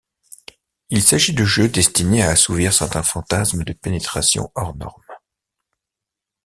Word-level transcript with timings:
Il 0.89 1.03
s'agit 1.03 1.35
de 1.35 1.45
jeux 1.45 1.67
destinés 1.69 2.23
à 2.23 2.29
assouvir 2.31 2.73
certains 2.73 3.03
fantasmes 3.03 3.63
de 3.63 3.71
pénétrations 3.73 4.51
hors 4.55 4.75
norme. 4.75 5.03